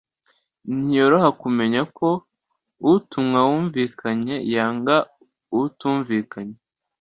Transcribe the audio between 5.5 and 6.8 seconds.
utumvikanye